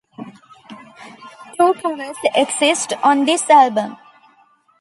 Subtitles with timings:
[1.59, 3.97] Two covers exist on this album.